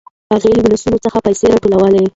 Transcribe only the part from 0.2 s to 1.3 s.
هغه له ولسونو څخه